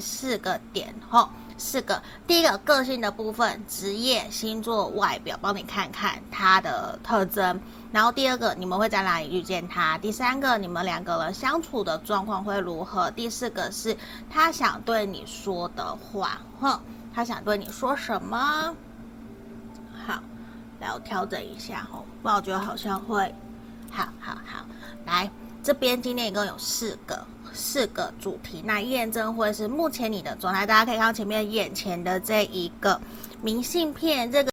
[0.00, 2.02] 四个点吼，四个。
[2.26, 7.60] 第一个个性的部分，职业、星座、外表，帮你看看他的特征。
[7.92, 9.98] 然后第二个，你们会在哪里遇见他？
[9.98, 13.10] 第三个，你们两个人相处的状况会如何？
[13.10, 13.96] 第四个是
[14.30, 16.80] 他想对你说的话，哼，
[17.14, 18.74] 他想对你说什么？
[20.06, 20.22] 好，
[20.80, 23.34] 来我调整一下吼，不然我觉得好像会，
[23.90, 24.64] 好好好，
[25.04, 25.30] 来
[25.62, 27.24] 这边今天一共有四个。
[27.52, 30.64] 四个主题，那验证会是目前你的状态。
[30.66, 33.00] 大家可以看到前面眼前的这一个
[33.42, 34.40] 明信片，这个。